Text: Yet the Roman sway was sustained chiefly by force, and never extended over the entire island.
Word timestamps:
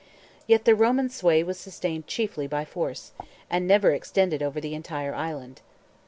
Yet 0.47 0.65
the 0.65 0.73
Roman 0.73 1.09
sway 1.09 1.43
was 1.43 1.59
sustained 1.59 2.07
chiefly 2.07 2.47
by 2.47 2.65
force, 2.65 3.11
and 3.51 3.67
never 3.67 3.91
extended 3.91 4.41
over 4.41 4.59
the 4.59 4.73
entire 4.73 5.13
island. 5.13 5.61